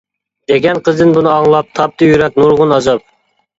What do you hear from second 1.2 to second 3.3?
ئاڭلاپ، تاپتى يۈرەك نۇرغۇن ئازاب.